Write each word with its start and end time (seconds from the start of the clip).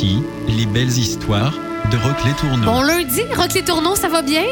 Voici 0.00 0.22
les 0.46 0.64
belles 0.66 0.96
histoires 0.96 1.52
de 1.90 1.96
Rock 1.96 2.18
les 2.24 2.32
Tourneaux. 2.34 2.64
Bon 2.64 2.82
lundi, 2.82 3.22
Rock 3.36 3.52
les 3.52 3.64
Tourneaux, 3.64 3.96
ça 3.96 4.06
va 4.08 4.22
bien? 4.22 4.44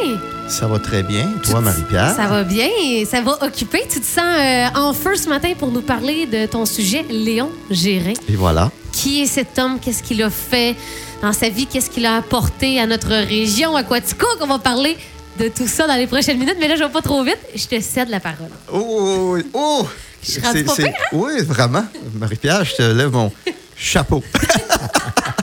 Ça 0.48 0.66
va 0.66 0.80
très 0.80 1.04
bien. 1.04 1.28
Toi, 1.44 1.60
Marie-Pierre? 1.60 2.16
Ça 2.16 2.26
va 2.26 2.42
bien, 2.42 2.68
ça 3.08 3.20
va 3.20 3.40
occuper. 3.44 3.82
Tu 3.88 4.00
te 4.00 4.04
sens 4.06 4.24
euh, 4.24 4.66
en 4.74 4.92
feu 4.92 5.14
ce 5.14 5.28
matin 5.28 5.52
pour 5.56 5.70
nous 5.70 5.82
parler 5.82 6.26
de 6.26 6.46
ton 6.46 6.66
sujet, 6.66 7.04
Léon 7.08 7.52
Gérin. 7.70 8.14
Et 8.28 8.34
voilà. 8.34 8.72
Qui 8.90 9.22
est 9.22 9.26
cet 9.26 9.56
homme? 9.60 9.78
Qu'est-ce 9.78 10.02
qu'il 10.02 10.20
a 10.24 10.30
fait 10.30 10.74
dans 11.22 11.32
sa 11.32 11.48
vie? 11.48 11.66
Qu'est-ce 11.68 11.90
qu'il 11.90 12.06
a 12.06 12.16
apporté 12.16 12.80
à 12.80 12.86
notre 12.88 13.10
région, 13.10 13.76
Aquatico? 13.76 14.26
On 14.40 14.48
va 14.48 14.58
parler 14.58 14.96
de 15.38 15.46
tout 15.46 15.68
ça 15.68 15.86
dans 15.86 15.94
les 15.94 16.08
prochaines 16.08 16.38
minutes. 16.38 16.56
Mais 16.58 16.66
là, 16.66 16.74
je 16.74 16.82
ne 16.82 16.88
vais 16.88 16.92
pas 16.92 17.02
trop 17.02 17.22
vite. 17.22 17.38
Je 17.54 17.66
te 17.66 17.80
cède 17.80 18.08
la 18.08 18.18
parole. 18.18 18.50
Oh, 18.72 19.38
oh! 19.54 19.86
Je 20.24 20.30
suis 20.32 20.40
pas 20.40 20.52
C'est- 20.52 20.64
pire, 20.64 20.86
hein? 20.88 21.04
Oui, 21.12 21.34
vraiment. 21.44 21.84
Marie-Pierre, 22.14 22.64
je 22.64 22.74
te 22.74 22.82
lève 22.82 23.12
mon 23.12 23.30
chapeau. 23.76 24.24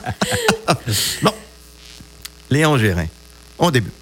bon. 1.22 1.32
Léon 2.50 2.78
Gérin, 2.78 3.06
on 3.58 3.70
débute. 3.70 3.92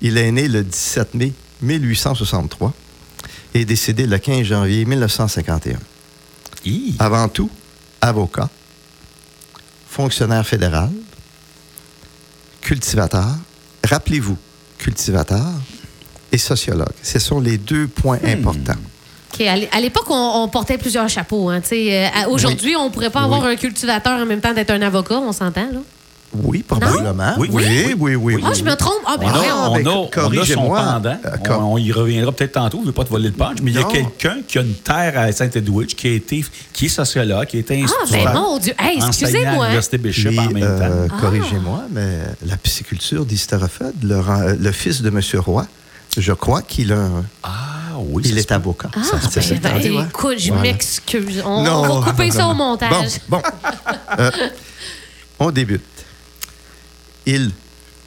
Il 0.00 0.18
est 0.18 0.30
né 0.30 0.48
le 0.48 0.62
17 0.62 1.14
mai 1.14 1.32
1863 1.62 2.72
et 3.54 3.60
est 3.60 3.64
décédé 3.64 4.06
le 4.06 4.18
15 4.18 4.42
janvier 4.42 4.84
1951. 4.84 5.78
Hi. 6.64 6.94
Avant 6.98 7.28
tout, 7.28 7.50
avocat, 8.00 8.48
fonctionnaire 9.88 10.46
fédéral, 10.46 10.90
cultivateur. 12.60 13.36
Rappelez-vous, 13.88 14.38
cultivateur 14.78 15.46
et 16.32 16.38
sociologue. 16.38 16.94
Ce 17.02 17.18
sont 17.18 17.40
les 17.40 17.58
deux 17.58 17.86
points 17.86 18.18
importants. 18.24 18.80
OK, 19.34 19.40
à 19.46 19.56
l'é- 19.56 19.68
à 19.72 19.80
l'époque, 19.80 20.06
on, 20.10 20.42
on 20.44 20.48
portait 20.48 20.78
plusieurs 20.78 21.08
chapeaux. 21.08 21.48
Hein, 21.50 21.60
tu 21.60 21.68
sais, 21.68 22.06
euh, 22.06 22.28
Aujourd'hui, 22.30 22.76
on 22.76 22.84
ne 22.86 22.90
pourrait 22.90 23.10
pas 23.10 23.22
avoir 23.22 23.42
Oui. 23.42 23.52
un 23.52 23.56
cultivateur 23.56 24.20
en 24.20 24.26
même 24.26 24.40
temps 24.40 24.52
d'être 24.54 24.70
un 24.70 24.82
avocat, 24.82 25.18
on 25.18 25.32
s'entend, 25.32 25.62
là? 25.72 25.78
Oui, 26.42 26.64
probablement. 26.66 27.34
Oui, 27.38 27.48
oui, 27.52 27.94
oui, 27.96 28.16
oui, 28.16 28.34
oui. 28.34 28.42
Ah, 28.44 28.52
je 28.54 28.64
me 28.64 28.74
trompe? 28.74 28.94
Ah, 29.06 29.16
ben 29.20 29.28
On 29.32 29.36
a. 29.36 29.42
Ah, 29.48 29.68
on 29.70 29.74
a- 29.74 29.78
on 29.78 29.78
a 29.78 29.84
son 29.84 30.06
corrigez-moi. 30.10 30.82
pendant. 31.44 31.70
On, 31.72 31.78
y 31.78 31.92
reviendra 31.92 32.32
peut-être 32.32 32.52
tantôt. 32.52 32.78
Je 32.78 32.82
ne 32.82 32.86
veux 32.88 32.92
pas 32.92 33.04
te 33.04 33.10
voler 33.10 33.28
le 33.28 33.34
punch, 33.34 33.58
mais 33.62 33.70
il 33.70 33.76
y 33.76 33.80
a 33.80 33.84
quelqu'un 33.84 34.38
qui 34.46 34.58
a 34.58 34.62
une 34.62 34.74
terre 34.74 35.16
à 35.16 35.30
Saint-Edwidge, 35.30 35.94
qui, 35.94 36.08
a 36.08 36.10
été, 36.10 36.44
qui 36.72 36.86
est 36.86 36.88
sociologue, 36.88 37.46
qui 37.46 37.58
a 37.58 37.60
été 37.60 37.80
Ah, 37.80 37.84
instituteur, 37.84 38.32
ben 38.34 38.40
mon 38.40 38.58
Dieu. 38.58 38.72
Hey, 38.80 38.96
enseignant 38.96 39.04
à 39.04 39.08
excusez-moi. 39.10 39.64
l'Université 39.66 39.98
Bishop 39.98 40.28
en 40.30 40.42
même 40.50 40.62
euh, 40.64 41.06
temps. 41.08 41.16
Corrigez-moi, 41.20 41.82
mais 41.92 42.18
la 42.44 42.56
pisciculture 42.56 43.24
d'Hysterophède, 43.24 43.94
le, 44.02 44.72
fils 44.72 45.02
de 45.02 45.10
M. 45.10 45.20
Roy, 45.40 45.66
je 46.16 46.32
crois 46.32 46.62
qu'il 46.62 46.92
a 46.92 46.96
un- 46.98 47.24
Ah 47.44 47.50
oui, 48.10 48.22
il 48.26 48.38
est 48.38 48.52
avocat. 48.52 48.90
Ah, 48.96 49.02
Ça, 49.02 49.40
ben, 49.60 49.76
écoute, 50.08 50.38
je 50.38 50.48
Voilà. 50.48 50.62
m'excuse. 50.62 51.42
On, 51.44 51.62
va 52.00 52.10
couper 52.10 52.30
ça 52.30 52.46
au 52.48 52.54
montage. 52.64 53.20
Bon, 53.28 53.38
bon. 53.38 53.42
Euh, 54.18 54.30
on 55.38 55.50
débute. 55.50 55.82
Il 57.26 57.50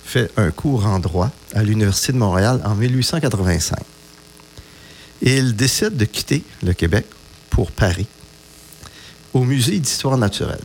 fait 0.05 0.31
un 0.37 0.51
cours 0.51 0.85
en 0.85 0.99
droit 0.99 1.31
à 1.53 1.63
l'Université 1.63 2.13
de 2.13 2.17
Montréal 2.17 2.61
en 2.63 2.75
1885. 2.75 3.77
Il 5.21 5.55
décide 5.55 5.97
de 5.97 6.05
quitter 6.05 6.43
le 6.63 6.73
Québec 6.73 7.05
pour 7.49 7.71
Paris, 7.71 8.07
au 9.33 9.43
Musée 9.43 9.79
d'histoire 9.79 10.17
naturelle. 10.17 10.61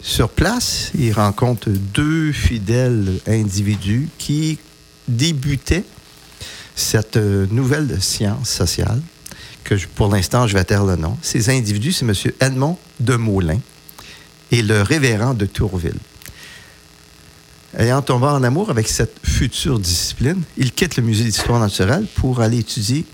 Sur 0.00 0.28
place, 0.28 0.90
il 0.96 1.12
rencontre 1.12 1.68
deux 1.70 2.30
fidèles 2.30 3.18
individus 3.26 4.08
qui 4.18 4.58
débutaient 5.08 5.84
cette 6.76 7.16
euh, 7.16 7.46
nouvelle 7.50 8.00
science 8.00 8.48
sociale, 8.48 9.00
que 9.64 9.76
je- 9.76 9.88
pour 9.88 10.08
l'instant, 10.14 10.46
je 10.46 10.54
vais 10.56 10.62
taire 10.64 10.84
le 10.84 10.94
nom. 10.94 11.16
Ces 11.22 11.50
individus, 11.50 11.92
c'est 11.92 12.04
M. 12.06 12.12
Edmond 12.40 12.78
de 13.00 13.16
Moulin 13.16 13.58
et 14.52 14.62
le 14.62 14.82
révérend 14.82 15.34
de 15.34 15.46
Tourville. 15.46 15.98
Ayant 17.76 18.00
tombé 18.02 18.26
en 18.26 18.42
amour 18.44 18.70
avec 18.70 18.86
cette 18.88 19.16
future 19.24 19.78
discipline, 19.80 20.42
il 20.56 20.72
quitte 20.72 20.96
le 20.96 21.02
musée 21.02 21.24
d'histoire 21.24 21.58
naturelle 21.60 22.06
pour 22.14 22.40
aller 22.40 22.58
étudier 22.58 23.04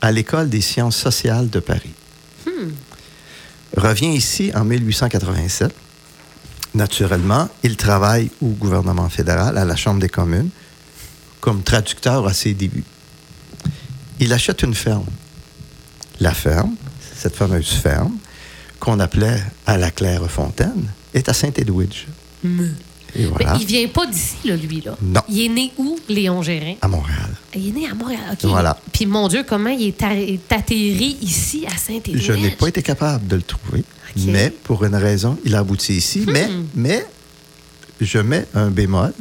à 0.00 0.12
l'École 0.12 0.48
des 0.48 0.60
sciences 0.60 0.96
sociales 0.96 1.50
de 1.50 1.58
Paris. 1.60 1.90
Revient 3.76 4.14
ici 4.14 4.50
en 4.54 4.64
1887. 4.64 5.72
Naturellement, 6.74 7.48
il 7.62 7.76
travaille 7.76 8.30
au 8.40 8.48
gouvernement 8.48 9.08
fédéral, 9.08 9.58
à 9.58 9.64
la 9.64 9.76
Chambre 9.76 10.00
des 10.00 10.08
communes, 10.08 10.50
comme 11.40 11.62
traducteur 11.62 12.26
à 12.26 12.32
ses 12.32 12.54
débuts. 12.54 12.84
Il 14.20 14.32
achète 14.32 14.62
une 14.62 14.74
ferme. 14.74 15.06
La 16.20 16.34
ferme, 16.34 16.74
cette 17.16 17.36
fameuse 17.36 17.68
ferme, 17.68 18.16
qu'on 18.80 18.98
appelait 19.00 19.40
à 19.66 19.76
la 19.76 19.90
Clairefontaine, 19.90 20.88
est 21.14 21.28
à 21.28 21.32
Saint-Edwidge. 21.32 22.06
Et 23.14 23.24
voilà, 23.24 23.54
Mais 23.54 23.60
il 23.60 23.66
vient 23.66 23.88
pas 23.88 24.06
d'ici, 24.06 24.36
là, 24.44 24.56
lui. 24.56 24.82
Là. 24.84 24.96
Non. 25.00 25.20
Il 25.28 25.40
est 25.40 25.48
né 25.48 25.72
où, 25.78 25.98
Léon 26.08 26.42
Gérin? 26.42 26.74
à 26.80 26.88
Montréal. 26.88 27.30
Il 27.54 27.68
est 27.68 27.72
né 27.72 27.88
à 27.88 27.94
Montréal. 27.94 28.20
OK. 28.32 28.44
Voilà. 28.44 28.78
Puis, 28.92 29.06
mon 29.06 29.28
Dieu, 29.28 29.44
comment 29.48 29.70
il 29.70 29.88
est, 29.88 30.52
atterri 30.52 31.16
ici, 31.22 31.64
à 31.66 31.76
Saint-Étienne? 31.76 32.18
Je 32.18 32.32
n'ai 32.32 32.50
pas 32.50 32.68
été 32.68 32.82
capable 32.82 33.26
de 33.26 33.36
le 33.36 33.42
trouver, 33.42 33.84
mais 34.16 34.50
pour 34.50 34.84
une 34.84 34.94
raison, 34.94 35.38
il 35.44 35.54
a 35.54 35.60
abouti 35.60 35.94
ici. 35.94 36.24
Mais, 36.26 36.48
mais, 36.74 37.06
je 38.00 38.18
mets 38.18 38.46
un 38.54 38.70
bémol. 38.70 39.12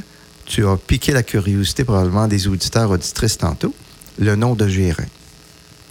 Tu 0.45 0.65
as 0.65 0.77
piqué 0.77 1.11
la 1.11 1.23
curiosité 1.23 1.83
probablement 1.83 2.27
des 2.27 2.47
auditeurs, 2.47 2.89
auditrices 2.89 3.37
tantôt. 3.37 3.73
Le 4.19 4.35
nom 4.35 4.55
de 4.55 4.67
Gérin, 4.67 5.05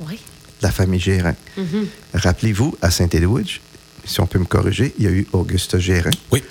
Oui. 0.01 0.19
la 0.63 0.71
famille 0.73 1.01
Gérin. 1.01 1.35
Mhm. 1.57 1.87
Rappelez-vous, 2.15 2.77
à 2.83 2.91
Saint-Edwidge, 2.91 3.61
si 4.05 4.21
on 4.21 4.27
peut 4.27 4.39
me 4.39 4.45
corriger, 4.45 4.95
il 4.99 5.05
y 5.05 5.09
a 5.09 5.11
eu 5.11 5.27
Auguste 5.33 5.79
Gérin. 5.79 6.11
Oui. 6.33 6.43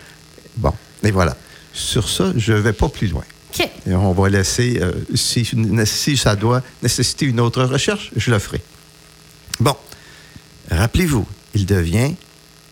Bon, 0.57 0.73
et 1.03 1.11
voilà. 1.11 1.35
Sur 1.73 2.07
ça, 2.07 2.31
je 2.37 2.53
ne 2.53 2.59
vais 2.59 2.73
pas 2.73 2.87
plus 2.89 3.07
loin. 3.07 3.23
OK. 3.53 3.69
Et 3.87 3.93
on 3.93 4.13
va 4.13 4.29
laisser, 4.29 4.79
euh, 4.81 4.93
si, 5.13 5.45
si 5.85 6.17
ça 6.17 6.35
doit 6.35 6.61
nécessiter 6.81 7.25
une 7.25 7.39
autre 7.39 7.63
recherche, 7.63 8.11
je 8.15 8.31
le 8.31 8.39
ferai. 8.39 8.61
Bon, 9.59 9.75
rappelez-vous, 10.71 11.25
il 11.53 11.65
devient 11.65 12.13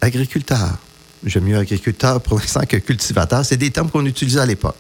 agriculteur. 0.02 0.78
J'aime 1.26 1.44
mieux 1.46 1.58
agriculteur 1.58 2.20
pour 2.22 2.40
l'instant 2.40 2.66
que 2.66 2.78
cultivateur. 2.78 3.46
C'est 3.46 3.56
des 3.58 3.72
termes 3.72 3.90
qu'on 3.90 4.06
utilisait 4.06 4.40
à 4.42 4.46
l'époque. 4.46 4.76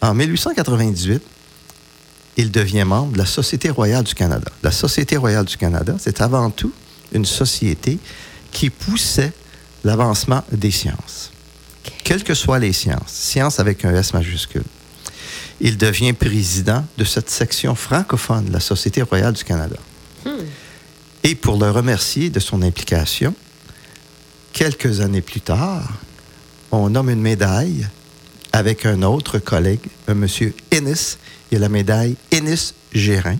En 0.00 0.14
1898, 0.14 1.22
il 2.36 2.50
devient 2.50 2.84
membre 2.84 3.12
de 3.12 3.18
la 3.18 3.26
Société 3.26 3.70
royale 3.70 4.04
du 4.04 4.14
Canada. 4.14 4.50
La 4.62 4.72
Société 4.72 5.16
royale 5.16 5.44
du 5.44 5.56
Canada, 5.56 5.96
c'est 5.98 6.20
avant 6.20 6.50
tout 6.50 6.72
une 7.12 7.24
société 7.24 7.98
qui 8.52 8.70
poussait 8.70 9.32
l'avancement 9.84 10.42
des 10.52 10.70
sciences 10.70 11.30
quelles 12.06 12.22
que 12.22 12.34
soient 12.34 12.60
les 12.60 12.72
sciences, 12.72 13.12
sciences 13.12 13.58
avec 13.58 13.84
un 13.84 13.92
S 13.92 14.14
majuscule. 14.14 14.62
Il 15.60 15.76
devient 15.76 16.12
président 16.12 16.84
de 16.96 17.02
cette 17.04 17.28
section 17.30 17.74
francophone 17.74 18.44
de 18.44 18.52
la 18.52 18.60
Société 18.60 19.02
royale 19.02 19.32
du 19.32 19.42
Canada. 19.42 19.76
Et 21.24 21.34
pour 21.34 21.58
le 21.58 21.68
remercier 21.68 22.30
de 22.30 22.38
son 22.38 22.62
implication, 22.62 23.34
quelques 24.52 25.00
années 25.00 25.20
plus 25.20 25.40
tard, 25.40 25.94
on 26.70 26.90
nomme 26.90 27.10
une 27.10 27.20
médaille 27.20 27.88
avec 28.56 28.86
un 28.86 29.02
autre 29.02 29.38
collègue, 29.38 29.80
un 30.08 30.14
monsieur 30.14 30.54
Ennis. 30.72 31.18
Il 31.50 31.54
y 31.54 31.56
a 31.58 31.60
la 31.60 31.68
médaille 31.68 32.16
Ennis 32.32 32.72
Gérin, 32.90 33.36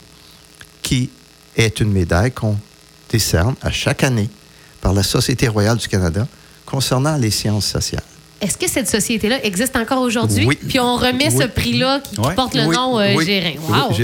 qui 0.82 1.08
est 1.56 1.80
une 1.80 1.90
médaille 1.90 2.32
qu'on 2.32 2.58
décerne 3.08 3.54
à 3.62 3.70
chaque 3.70 4.04
année 4.04 4.28
par 4.82 4.92
la 4.92 5.02
Société 5.02 5.48
royale 5.48 5.78
du 5.78 5.88
Canada 5.88 6.28
concernant 6.66 7.16
les 7.16 7.30
sciences 7.30 7.64
sociales. 7.66 8.02
Est-ce 8.42 8.58
que 8.58 8.68
cette 8.68 8.90
société-là 8.90 9.42
existe 9.42 9.74
encore 9.76 10.02
aujourd'hui? 10.02 10.44
Oui. 10.44 10.58
Puis 10.68 10.78
on 10.78 10.96
remet 10.96 11.30
Oui. 11.32 11.38
ce 11.40 11.46
prix-là 11.46 12.00
qui, 12.00 12.16
porte 12.16 12.54
le 12.54 12.66
nom 12.66 13.00
euh, 13.00 13.18
Gérin. 13.22 13.54
Wow. 13.70 13.94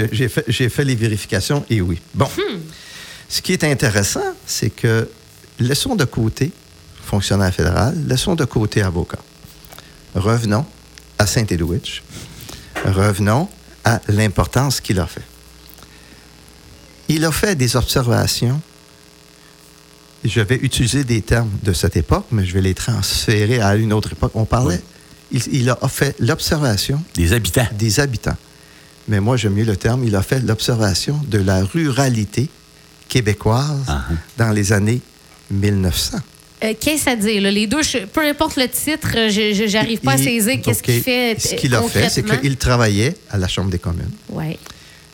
j'ai- 0.47 0.69
fait, 0.69 0.83
les 0.83 0.95
vérifications 0.95 1.63
et 1.69 1.79
oui. 1.79 2.01
Bon. 2.15 2.27
Ce 3.29 3.39
qui 3.43 3.53
est 3.53 3.63
intéressant, 3.63 4.33
c'est 4.47 4.71
que 4.71 5.07
laissons 5.59 5.95
de 5.95 6.05
côté 6.05 6.51
fonctionnaire 7.05 7.53
fédéral, 7.53 7.95
laissons 8.07 8.33
de 8.33 8.45
côté 8.45 8.81
avocat. 8.81 9.19
Revenons 10.15 10.65
à 11.23 11.27
Saint-Edwidge. 11.27 12.01
Revenons 12.85 13.47
à 13.85 14.01
l'importance 14.09 14.81
qu'il 14.81 14.99
a 14.99 15.07
fait. 15.07 15.23
Il 17.07 17.23
a 17.25 17.31
fait 17.31 17.55
des 17.55 17.75
observations. 17.77 18.61
Je 20.25 20.41
vais 20.41 20.55
utiliser 20.57 21.03
des 21.05 21.21
termes 21.21 21.49
de 21.63 21.73
cette 21.73 21.95
époque, 21.97 22.25
mais 22.31 22.45
je 22.45 22.53
vais 22.53 22.61
les 22.61 22.73
transférer 22.73 23.61
à 23.61 23.75
une 23.75 23.93
autre 23.93 24.11
époque. 24.11 24.33
On 24.35 24.45
parlait, 24.45 24.81
il, 25.31 25.41
il 25.51 25.69
a 25.69 25.77
fait 25.87 26.15
l'observation 26.19 27.01
Des 27.15 27.31
habitants. 27.33 27.67
des 27.73 27.99
habitants. 27.99 28.37
Mais 29.07 29.19
moi, 29.19 29.35
j'aime 29.37 29.53
mieux 29.53 29.65
le 29.65 29.75
terme, 29.77 30.03
il 30.05 30.15
a 30.15 30.21
fait 30.21 30.39
l'observation 30.41 31.19
de 31.27 31.37
la 31.39 31.63
ruralité 31.63 32.49
québécoise 33.09 33.83
Ah, 33.87 34.03
ah. 34.09 34.13
dans 34.37 34.51
les 34.51 34.71
années 34.73 35.01
1900. 35.51 36.17
Euh, 36.63 36.73
Qu'est-ce 36.79 37.09
à 37.09 37.15
dire? 37.15 37.41
là? 37.41 37.51
Les 37.51 37.67
deux, 37.67 37.83
je- 37.83 38.05
peu 38.05 38.21
importe 38.25 38.55
le 38.57 38.67
titre, 38.69 39.09
je 39.29 39.71
n'arrive 39.73 39.99
pas 39.99 40.13
à 40.13 40.17
saisir 40.17 40.61
qu'est-ce 40.61 40.81
qu'il 40.83 41.01
fait 41.01 41.35
Ce 41.39 41.55
qu'il 41.55 41.75
a 41.75 41.81
fait, 41.81 42.09
c'est 42.09 42.23
qu'il 42.23 42.55
travaillait 42.57 43.15
à 43.29 43.37
la 43.37 43.47
Chambre 43.47 43.69
des 43.69 43.79
communes. 43.79 44.11
Ouais. 44.29 44.57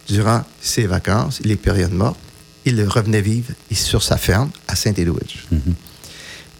Durant 0.08 0.44
ses 0.62 0.86
vacances, 0.86 1.40
les 1.44 1.56
périodes 1.56 1.94
mortes, 1.94 2.20
il 2.66 2.82
revenait 2.84 3.22
vivre 3.22 3.52
sur 3.72 4.04
sa 4.04 4.18
ferme 4.18 4.52
à 4.68 4.76
Saint-Édouard. 4.76 5.22
Mhm. 5.52 5.74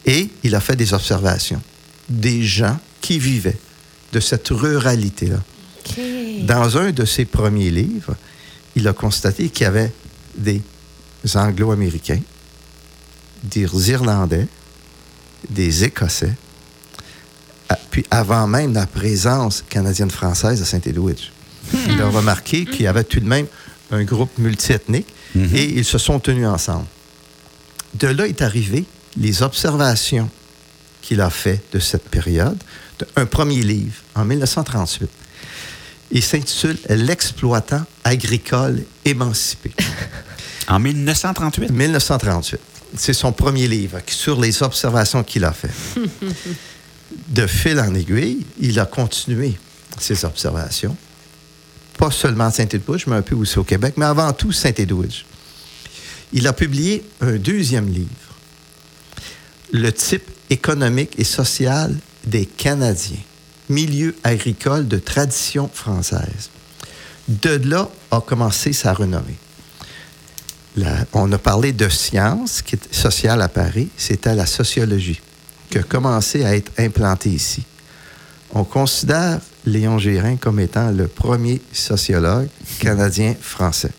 Et 0.06 0.30
il 0.44 0.56
a 0.56 0.60
fait 0.60 0.76
des 0.76 0.94
observations. 0.94 1.62
des 2.10 2.42
gens 2.42 2.80
qui 3.02 3.20
vivaient 3.20 3.58
de 4.14 4.20
cette 4.20 4.48
ruralité-là. 4.50 5.44
Dans 6.42 6.76
un 6.80 6.90
de 6.92 7.06
ses 7.06 7.26
premiers 7.26 7.70
livres, 7.70 8.16
il 8.76 8.88
a 8.88 8.94
constaté 8.94 9.50
qu'il 9.50 9.66
y 9.66 9.68
avait 9.68 9.92
des 10.36 10.60
Anglo-Américains, 11.36 12.22
des 13.44 13.68
Irlandais, 13.92 14.48
des 15.50 15.84
Écossais, 15.84 16.34
puis 17.92 18.06
avant 18.12 18.48
même 18.48 18.74
la 18.74 18.86
présence 18.86 19.64
canadienne-française 19.70 20.62
à 20.62 20.66
Saint-Edwidge. 20.66 21.30
Il 21.88 22.02
a 22.02 22.08
remarqué 22.08 22.66
qu'il 22.66 22.82
y 22.84 22.88
avait 22.88 23.04
tout 23.04 23.20
de 23.20 23.28
même 23.28 23.46
un 23.92 24.04
groupe 24.04 24.38
multiethnique 24.38 25.08
et 25.36 25.66
ils 25.66 25.86
se 25.86 25.98
sont 25.98 26.20
tenus 26.20 26.48
ensemble. 26.48 26.86
De 27.96 28.08
là 28.08 28.28
est 28.28 28.42
arrivé 28.42 28.86
les 29.18 29.42
observations 29.44 30.30
qu'il 31.02 31.22
a 31.22 31.30
fait 31.30 31.62
de 31.74 31.80
cette 31.80 32.10
période, 32.10 32.58
de- 33.00 33.08
un 33.16 33.26
premier 33.26 33.62
livre 33.62 33.96
en 34.16 34.26
1938. 34.26 35.10
Il 36.12 36.24
s'intitule 36.24 36.78
L'exploitant 36.90 37.84
agricole 38.04 38.84
émancipé. 39.06 39.72
En 40.68 40.80
1938? 40.80 41.70
1938. 41.72 42.60
C'est 42.96 43.14
son 43.14 43.32
premier 43.32 43.68
livre 43.68 44.00
sur 44.08 44.40
les 44.40 44.64
observations 44.64 45.24
qu'il 45.24 45.46
a 45.46 45.54
fait. 45.54 45.72
De 47.28 47.48
fil 47.48 47.80
en 47.80 47.94
aiguille, 47.96 48.46
il 48.60 48.80
a 48.80 48.86
continué 48.86 49.58
ses 49.98 50.26
observations, 50.26 50.96
pas 51.98 52.12
seulement 52.12 52.46
à 52.46 52.52
Saint-Edwidge, 52.52 53.06
mais 53.08 53.16
un 53.16 53.22
peu 53.22 53.36
aussi 53.36 53.60
au 53.60 53.64
Québec, 53.64 53.96
mais 53.98 54.06
avant 54.06 54.32
tout 54.34 54.52
Saint-Edwidge. 54.52 55.26
Il 56.32 56.48
a 56.48 56.54
publié 56.54 57.04
un 57.22 57.38
deuxième 57.38 57.92
livre, 57.92 58.08
Le 59.72 59.92
type 59.92 60.30
économique 60.50 61.18
et 61.18 61.24
social 61.24 61.96
des 62.26 62.46
Canadiens, 62.46 63.18
milieu 63.70 64.16
agricole 64.24 64.88
de 64.88 64.98
tradition 64.98 65.70
française. 65.72 66.50
De 67.28 67.62
là 67.68 67.90
a 68.12 68.22
commencé 68.22 68.74
sa 68.74 68.94
renommée. 68.94 69.38
La- 70.80 71.06
on 71.14 71.32
a 71.32 71.38
parlé 71.38 71.74
de 71.74 71.90
science 71.90 72.62
qui 72.62 72.76
est 72.76 72.94
sociale 72.94 73.42
à 73.42 73.48
Paris, 73.48 73.90
c'était 73.98 74.36
la 74.36 74.46
sociologie 74.46 75.20
qui 75.70 75.78
a 75.78 75.84
commencé 75.84 76.44
à 76.46 76.56
être 76.56 76.72
implantée 76.80 77.30
ici. 77.30 77.64
On 78.54 78.64
considère 78.64 79.40
Léon 79.66 80.00
Gérin 80.00 80.38
comme 80.38 80.60
étant 80.60 80.90
le 80.92 81.08
premier 81.08 81.62
sociologue 81.74 82.48
canadien-français. 82.80 83.92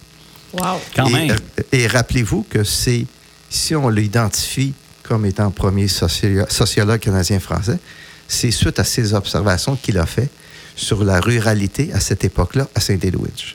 Wow. 0.53 0.81
Quand 0.97 1.07
et, 1.07 1.13
même. 1.13 1.31
euh, 1.31 1.63
et 1.71 1.87
rappelez-vous 1.87 2.45
que 2.49 2.65
c'est, 2.65 3.07
si 3.49 3.77
on 3.77 3.89
l'identifie 3.89 4.73
comme 5.05 5.27
étant 5.27 5.51
premier 5.51 5.87
socio- 5.87 6.47
sociologue 6.49 6.99
canadien-français, 7.01 7.79
c'est 8.27 8.51
suite 8.51 8.79
à 8.79 8.85
ses 8.85 9.15
observations 9.15 9.77
qu'il 9.77 9.99
a 9.99 10.07
fait 10.07 10.29
sur 10.75 11.05
la 11.05 11.21
ruralité 11.21 11.91
à 11.93 12.01
cette 12.01 12.25
époque-là 12.25 12.69
à 12.75 12.81
Saint-Edwidge. 12.81 13.55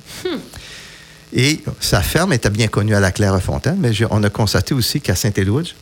Et 1.38 1.62
sa 1.82 2.02
ferme 2.02 2.32
était 2.34 2.50
bien 2.50 2.68
connue 2.68 2.96
à 2.96 3.00
la 3.02 3.12
Clairefontaine, 3.12 3.78
mais 3.80 3.92
on 4.10 4.24
a 4.24 4.30
constaté 4.30 4.74
aussi 4.74 5.02
qu'à 5.02 5.16
Saint-Edwidge, 5.16 5.74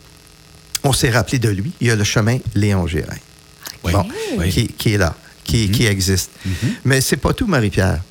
on 0.83 0.91
s'est 0.94 1.11
rappelé 1.11 1.38
de 1.39 1.50
lui. 1.50 1.71
Il 1.79 1.88
y 1.88 1.91
a 1.91 1.95
le 1.95 2.03
chemin 2.03 2.39
Léon 2.55 2.88
Gérin, 2.88 3.15
Oui. 3.83 3.94
bon, 3.94 4.05
Oui. 4.38 4.50
qui, 4.50 4.67
qui 4.67 4.94
est 4.94 4.97
là, 4.97 5.15
qui, 5.44 5.69
qui 5.69 5.85
existe. 5.85 6.31
Mais 6.83 7.01
c'est 7.01 7.17
pas 7.17 7.33
tout, 7.33 7.45
Marie-Pierre. 7.47 8.01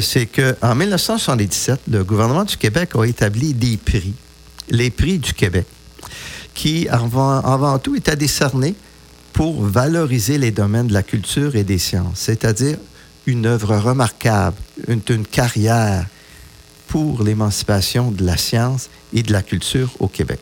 C'est 0.00 0.26
qu'en 0.26 0.74
1977, 0.74 1.80
le 1.90 2.02
gouvernement 2.04 2.44
du 2.44 2.56
Québec 2.56 2.90
a 2.94 3.04
établi 3.04 3.54
des 3.54 3.76
prix, 3.78 4.12
les 4.68 4.90
prix 4.90 5.18
du 5.18 5.32
Québec, 5.32 5.66
qui 6.52 6.88
avant, 6.88 7.38
avant 7.40 7.78
tout 7.78 7.94
étaient 7.94 8.16
décernés 8.16 8.74
pour 9.32 9.62
valoriser 9.62 10.36
les 10.36 10.50
domaines 10.50 10.88
de 10.88 10.92
la 10.92 11.04
culture 11.04 11.54
et 11.54 11.62
des 11.62 11.78
sciences, 11.78 12.18
c'est-à-dire 12.18 12.76
une 13.26 13.46
œuvre 13.46 13.76
remarquable, 13.76 14.56
une, 14.88 15.00
une 15.10 15.24
carrière 15.26 16.04
pour 16.88 17.22
l'émancipation 17.22 18.10
de 18.10 18.24
la 18.24 18.36
science 18.36 18.88
et 19.12 19.22
de 19.22 19.32
la 19.32 19.42
culture 19.42 19.90
au 20.00 20.08
Québec. 20.08 20.40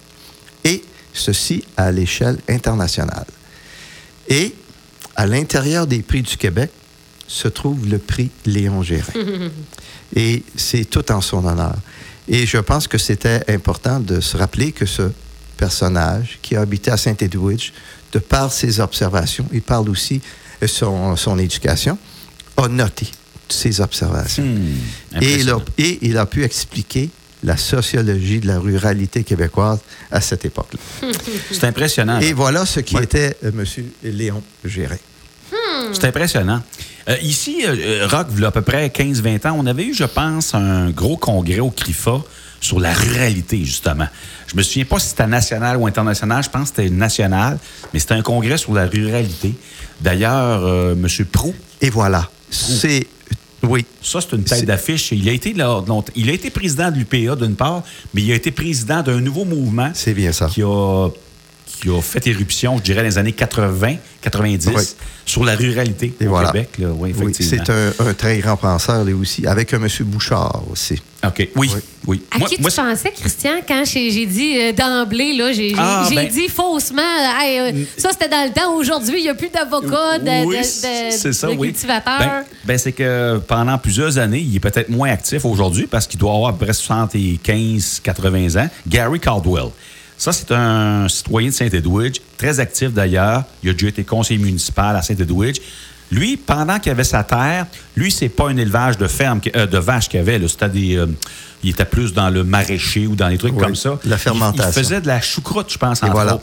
Et 0.64 0.82
ceci 1.12 1.64
à 1.76 1.92
l'échelle 1.92 2.38
internationale. 2.48 3.26
Et 4.28 4.54
à 5.16 5.26
l'intérieur 5.26 5.86
des 5.86 6.02
prix 6.02 6.22
du 6.22 6.36
Québec 6.36 6.70
se 7.26 7.48
trouve 7.48 7.88
le 7.88 7.98
prix 7.98 8.30
Léon 8.44 8.82
Gérin. 8.82 9.12
Et 10.14 10.44
c'est 10.54 10.84
tout 10.84 11.10
en 11.10 11.20
son 11.20 11.44
honneur. 11.44 11.76
Et 12.28 12.46
je 12.46 12.58
pense 12.58 12.86
que 12.86 12.98
c'était 12.98 13.42
important 13.52 13.98
de 13.98 14.20
se 14.20 14.36
rappeler 14.36 14.72
que 14.72 14.86
ce 14.86 15.10
personnage 15.56 16.38
qui 16.42 16.54
a 16.54 16.60
habité 16.60 16.90
à 16.90 16.96
Saint-Edwidge, 16.96 17.72
de 18.12 18.18
par 18.18 18.52
ses 18.52 18.78
observations, 18.78 19.46
il 19.52 19.62
parle 19.62 19.88
aussi 19.88 20.20
de 20.60 20.66
son, 20.66 21.16
son 21.16 21.38
éducation, 21.38 21.98
a 22.56 22.68
noté 22.68 23.06
ses 23.48 23.80
observations. 23.80 24.42
Hmm, 24.44 25.20
Et 25.22 25.34
il, 25.40 25.50
a, 25.50 25.54
impressionnant. 25.54 25.64
et 25.78 25.98
il 26.02 26.18
a 26.18 26.26
pu 26.26 26.42
expliquer 26.44 27.10
la 27.44 27.56
sociologie 27.56 28.40
de 28.40 28.46
la 28.48 28.58
ruralité 28.58 29.22
québécoise 29.22 29.78
à 30.10 30.20
cette 30.20 30.44
époque-là. 30.44 31.08
C'est 31.52 31.64
impressionnant. 31.64 32.18
Et 32.20 32.28
là. 32.30 32.34
voilà 32.34 32.66
ce 32.66 32.80
qui 32.80 32.96
Ouais. 32.96 33.04
était 33.04 33.36
euh, 33.44 33.50
M. 33.50 33.64
Léon 34.02 34.42
Gérin. 34.64 34.96
C'est 35.92 36.04
impressionnant. 36.04 36.62
Euh, 37.08 37.16
ici, 37.22 37.62
euh, 37.64 38.08
Rock, 38.10 38.26
il 38.34 38.40
y 38.40 38.44
a 38.44 38.48
à 38.48 38.50
peu 38.50 38.62
près 38.62 38.88
15-20 38.88 39.46
ans, 39.48 39.56
on 39.58 39.66
avait 39.66 39.84
eu, 39.84 39.94
je 39.94 40.04
pense, 40.04 40.54
un 40.54 40.90
gros 40.90 41.16
congrès 41.16 41.60
au 41.60 41.70
CRIFA 41.70 42.22
sur 42.60 42.80
la 42.80 42.92
ruralité, 42.92 43.58
justement. 43.64 44.08
Je 44.48 44.56
me 44.56 44.62
souviens 44.62 44.84
pas 44.86 44.98
si 44.98 45.08
c'était 45.10 45.26
national 45.28 45.76
ou 45.76 45.86
international, 45.86 46.42
je 46.42 46.50
pense 46.50 46.70
que 46.70 46.76
c'était 46.82 46.90
national, 46.90 47.58
mais 47.92 48.00
c'était 48.00 48.14
un 48.14 48.22
congrès 48.22 48.56
sur 48.56 48.72
la 48.74 48.86
ruralité. 48.86 49.54
D'ailleurs, 50.00 50.64
euh, 50.64 50.94
M. 50.94 51.06
Prou, 51.30 51.54
Et 51.80 51.90
voilà. 51.90 52.28
C'est. 52.50 53.06
Oui. 53.68 53.84
ça, 54.02 54.20
c'est 54.20 54.36
une 54.36 54.44
tête 54.44 54.64
d'affiche. 54.64 55.12
Il 55.12 55.28
a 55.28 55.32
été 55.32 55.52
là- 55.52 55.82
il 56.14 56.30
a 56.30 56.32
été 56.32 56.50
président 56.50 56.90
de 56.90 56.96
l'UPA 56.96 57.36
d'une 57.36 57.54
part, 57.56 57.82
mais 58.14 58.22
il 58.22 58.32
a 58.32 58.34
été 58.34 58.50
président 58.50 59.02
d'un 59.02 59.20
nouveau 59.20 59.44
mouvement 59.44 59.90
C'est 59.94 60.14
bien 60.14 60.32
ça. 60.32 60.46
qui 60.46 60.62
a, 60.62 61.08
qui 61.80 61.88
a 61.90 62.00
fait 62.00 62.26
éruption, 62.26 62.76
je 62.78 62.82
dirais, 62.82 63.02
dans 63.02 63.08
les 63.08 63.18
années 63.18 63.32
80, 63.32 63.96
90, 64.22 64.70
Oui. 64.74 64.82
sur 65.24 65.44
la 65.44 65.54
ruralité 65.54 66.14
Et 66.20 66.26
au 66.26 66.30
voilà. 66.30 66.50
Québec. 66.50 66.70
Là. 66.78 66.88
Oui, 66.96 67.14
c'est 67.38 67.68
un, 67.70 67.92
un 68.00 68.14
très 68.14 68.38
grand 68.38 68.56
penseur, 68.56 69.04
lui 69.04 69.12
aussi, 69.12 69.46
avec 69.46 69.72
un 69.74 69.76
M. 69.82 69.88
Bouchard 70.00 70.62
aussi. 70.70 71.00
OK. 71.26 71.48
Oui, 71.56 71.70
Oui. 71.74 71.80
oui. 72.06 72.22
À 72.30 72.38
Moi- 72.38 72.48
qui 72.48 72.60
moi, 72.60 72.70
tu 72.70 72.76
pensais, 72.76 73.10
Christian, 73.10 73.54
quand 73.66 73.82
j'ai 73.84 74.26
dit 74.26 74.56
euh, 74.58 74.72
d'emblée, 74.72 75.32
là, 75.34 75.52
j'ai 75.52 75.70
j'ai- 75.70 75.76
Ah, 75.78 76.06
j'ai 76.08 76.14
ben- 76.14 76.28
dit 76.28 76.48
faussement, 76.48 77.02
euh, 77.02 77.40
Hey, 77.42 77.58
euh, 77.60 77.84
ça 77.96 78.10
c'était 78.12 78.28
dans 78.28 78.44
le 78.46 78.52
temps, 78.52 78.74
aujourd'hui, 78.76 79.18
il 79.18 79.22
n'y 79.24 79.28
a 79.28 79.34
plus 79.34 79.48
d'avocats, 79.50 80.18
de, 80.18 80.46
Oui, 80.46 80.56
de- 80.56 80.60
de- 80.60 80.66
c'est 81.16 81.32
ça, 81.32 81.48
de 81.48 81.54
oui. 81.54 81.68
cultivateurs. 81.68 82.18
Ben, 82.18 82.44
ben, 82.64 82.78
c'est 82.78 82.92
que 82.92 83.38
pendant 83.46 83.76
plusieurs 83.78 84.18
années, 84.18 84.38
il 84.40 84.54
est 84.56 84.60
peut-être 84.60 84.88
moins 84.88 85.10
actif 85.10 85.44
aujourd'hui 85.44 85.86
parce 85.86 86.06
qu'il 86.06 86.18
doit 86.20 86.32
avoir 86.32 86.50
à 86.50 86.52
peu 86.56 86.64
près 86.64 86.74
75, 86.74 88.00
80 88.02 88.56
ans. 88.56 88.68
Gary 88.86 89.20
Caldwell. 89.20 89.70
Ça, 90.18 90.32
c'est 90.32 90.50
un 90.52 91.08
citoyen 91.08 91.48
de 91.48 91.54
Saint-Edwidge, 91.54 92.20
très 92.38 92.58
actif 92.58 92.92
d'ailleurs. 92.92 93.44
Il 93.62 93.70
a 93.70 93.72
déjà 93.72 93.88
été 93.88 94.04
conseiller 94.04 94.42
municipal 94.42 94.96
à 94.96 95.02
Saint-Edwidge. 95.02 95.58
Lui, 96.10 96.36
pendant 96.36 96.78
qu'il 96.78 96.92
avait 96.92 97.04
sa 97.04 97.24
terre, 97.24 97.66
lui, 97.96 98.12
c'est 98.12 98.28
pas 98.28 98.48
un 98.48 98.56
élevage 98.56 98.96
de 98.96 99.08
ferme, 99.08 99.40
euh, 99.56 99.66
de 99.66 99.78
vaches 99.78 100.08
qu'il 100.08 100.20
avait. 100.20 100.38
des, 100.38 100.96
euh, 100.96 101.06
il 101.64 101.70
était 101.70 101.84
plus 101.84 102.12
dans 102.12 102.30
le 102.30 102.44
maraîcher 102.44 103.06
ou 103.08 103.16
dans 103.16 103.28
des 103.28 103.38
trucs 103.38 103.54
Oui, 103.54 103.62
comme 103.62 103.74
ça. 103.74 103.98
la 104.04 104.16
fermentation. 104.16 104.70
Il, 104.70 104.84
faisait 104.84 105.00
de 105.00 105.08
la 105.08 105.20
choucroute, 105.20 105.72
je 105.72 105.78
pense, 105.78 106.02
entre 106.02 106.12
voilà. 106.12 106.38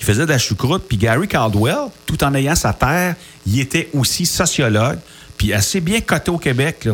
Il 0.00 0.06
faisait 0.06 0.24
de 0.24 0.30
la 0.30 0.38
choucroute. 0.38 0.84
Puis 0.88 0.96
Gary 0.96 1.26
Caldwell, 1.26 1.88
tout 2.06 2.22
en 2.22 2.32
ayant 2.34 2.54
sa 2.54 2.72
terre, 2.72 3.16
il 3.44 3.58
était 3.58 3.88
aussi 3.92 4.24
sociologue, 4.24 4.98
puis 5.36 5.52
assez 5.52 5.80
bien 5.80 6.00
coté 6.00 6.30
au 6.30 6.38
Québec. 6.38 6.84
là. 6.84 6.92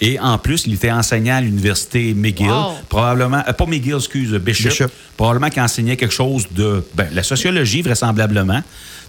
Et 0.00 0.20
en 0.20 0.36
plus, 0.36 0.64
il 0.66 0.74
était 0.74 0.90
enseignant 0.92 1.36
à 1.36 1.40
l'université 1.40 2.12
McGill. 2.14 2.48
Wow. 2.50 2.74
Probablement, 2.88 3.42
euh, 3.48 3.52
pas 3.52 3.64
McGill, 3.66 3.94
excuse, 3.96 4.30
Bishop. 4.34 4.68
Bishop. 4.68 4.88
Probablement 5.16 5.48
qu'il 5.48 5.62
enseignait 5.62 5.96
quelque 5.96 6.12
chose 6.14 6.46
de 6.54 6.84
ben, 6.94 7.08
la 7.12 7.22
sociologie, 7.22 7.80
vraisemblablement. 7.82 8.62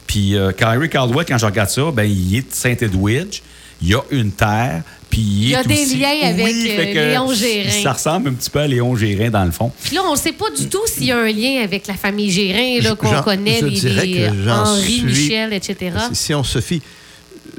Puis 0.08 0.36
euh, 0.38 0.52
Gary 0.58 0.90
Caldwell, 0.90 1.26
quand 1.28 1.38
je 1.38 1.46
regarde 1.46 1.70
ça, 1.70 1.92
ben, 1.92 2.04
il 2.04 2.38
est 2.38 2.42
de 2.50 2.54
Saint-Edwidge. 2.54 3.42
Il 3.82 3.94
a 3.96 4.00
une 4.12 4.32
terre. 4.32 4.82
Puis 5.10 5.20
il, 5.22 5.44
Il 5.44 5.50
y 5.50 5.56
a 5.56 5.64
des 5.64 5.74
aussi- 5.84 5.98
liens 5.98 6.16
avec, 6.24 6.46
Oui, 6.46 6.68
euh, 6.72 6.94
que 6.94 7.00
Léon 7.12 7.34
Gérin. 7.34 7.84
Ça 7.84 7.94
ressemble 7.94 8.30
un 8.30 8.34
petit 8.34 8.50
peu 8.50 8.60
à 8.60 8.68
Léon 8.68 8.96
Gérin, 8.96 9.30
dans 9.30 9.44
le 9.46 9.52
fond. 9.52 9.72
Puis 9.84 9.96
là, 9.96 10.02
on 10.08 10.14
ne 10.14 10.18
sait 10.18 10.32
pas 10.32 10.50
du 10.52 10.68
tout 10.68 10.82
s'il 10.88 11.04
y 11.06 11.12
a 11.12 11.18
un 11.18 11.32
lien 11.32 11.62
avec 11.64 11.86
la 11.88 11.94
famille 11.96 12.32
Gérin, 12.32 12.96
qu'on 12.96 13.22
connaît, 13.22 13.60
je 13.60 13.66
les, 13.66 13.72
dirais 13.80 14.06
les, 14.06 14.22
euh, 14.24 14.50
Henri, 14.54 14.82
suis- 14.94 15.04
Michel, 15.04 15.54
etc. 15.54 15.92
Si 16.14 16.34
on 16.34 16.44
se 16.44 16.60
fie, 16.62 16.82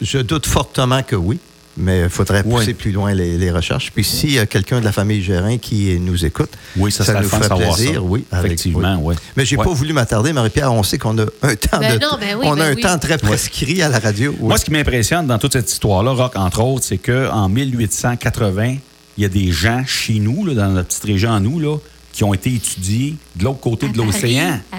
je 0.01 0.19
doute 0.19 0.47
fortement 0.47 1.03
que 1.03 1.15
oui, 1.17 1.39
mais 1.79 2.03
il 2.03 2.09
faudrait 2.09 2.43
Oui. 2.45 2.57
pousser 2.57 2.75
plus 2.75 2.93
loin 2.93 3.15
les, 3.15 3.39
les 3.39 3.51
recherches. 3.51 3.91
Puis 3.95 4.05
s'il 4.05 4.33
y 4.33 4.39
a 4.39 4.47
quelqu'un 4.47 4.81
de 4.81 4.85
la 4.85 4.93
famille 4.93 5.23
Gérin 5.23 5.59
qui 5.59 5.99
nous 6.01 6.25
écoute, 6.25 6.51
Oui, 6.77 6.91
ça 6.93 7.05
nous 7.21 7.29
ferait 7.29 7.49
plaisir, 7.49 7.95
ça. 7.95 8.01
oui. 8.03 8.25
avec- 8.33 8.47
Effectivement, 8.53 8.99
oui. 9.03 9.15
Mais 9.37 9.45
j'ai 9.45 9.57
Ouais. 9.57 9.65
pas 9.65 9.73
voulu 9.73 9.93
m'attarder, 9.93 10.33
Marie-Pierre. 10.33 10.73
On 10.73 10.83
sait 10.83 10.99
qu'on 10.99 11.17
a 11.19 11.23
un 11.43 11.55
temps 11.57 11.79
Ben 11.79 11.95
de, 11.99 12.03
non, 12.03 12.17
ben 12.21 12.37
oui, 12.39 12.45
on 12.47 12.53
a 12.53 12.57
ben 12.57 12.73
un 12.73 12.75
oui. 12.75 12.83
temps 12.83 12.99
très 12.99 13.17
prescrit 13.19 13.81
à 13.83 13.89
la 13.89 13.99
radio. 13.99 14.33
oui. 14.41 14.49
Moi, 14.49 14.59
ce 14.59 14.65
qui 14.65 14.71
m'impressionne 14.73 15.27
dans 15.27 15.39
toute 15.39 15.53
cette 15.55 15.71
histoire-là, 15.71 16.11
Rock, 16.13 16.33
entre 16.37 16.61
autres, 16.63 16.85
c'est 16.85 16.99
qu'en 16.99 17.49
1880, 17.49 18.77
il 19.17 19.23
y 19.23 19.25
a 19.25 19.29
des 19.29 19.51
gens 19.53 19.83
chez 19.87 20.15
nous, 20.21 20.45
là, 20.47 20.55
dans 20.55 20.69
notre 20.69 20.89
petite 20.89 21.05
région, 21.05 21.33
à 21.33 21.41
nous, 21.41 21.59
là, 21.61 21.77
qui 22.19 22.25
ont 22.25 22.35
été 22.35 22.53
étudiés 22.53 23.15
de 23.37 23.45
l'autre 23.45 23.61
côté 23.61 23.87
À 23.87 23.91
de 23.91 23.97
l'océan. 23.97 24.59
En 24.73 24.79